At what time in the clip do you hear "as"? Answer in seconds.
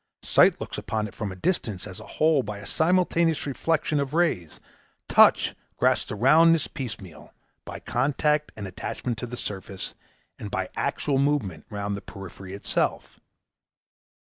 1.85-1.99